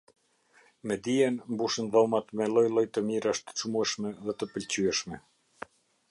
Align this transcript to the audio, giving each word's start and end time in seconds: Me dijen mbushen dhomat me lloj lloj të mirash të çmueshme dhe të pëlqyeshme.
Me 0.87 0.95
dijen 1.07 1.35
mbushen 1.51 1.87
dhomat 1.95 2.27
me 2.39 2.45
lloj 2.53 2.63
lloj 2.73 2.83
të 2.95 3.03
mirash 3.09 3.41
të 3.49 3.55
çmueshme 3.61 4.13
dhe 4.25 4.35
të 4.39 4.49
pëlqyeshme. 4.55 5.21